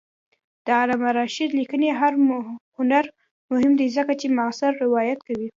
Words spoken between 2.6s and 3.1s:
هنر